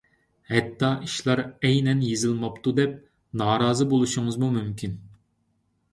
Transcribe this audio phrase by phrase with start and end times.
[0.51, 2.97] ھەتتا ئىشلار ئەينەن يېزىلماپتۇ دەپ
[3.43, 5.01] نارازى بولۇشىڭىزمۇ مۇمكىن.